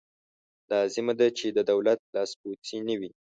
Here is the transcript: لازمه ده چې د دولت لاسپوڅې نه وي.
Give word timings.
لازمه 0.71 1.13
ده 1.19 1.27
چې 1.37 1.45
د 1.57 1.59
دولت 1.71 1.99
لاسپوڅې 2.15 2.77
نه 2.87 2.95
وي. 2.99 3.11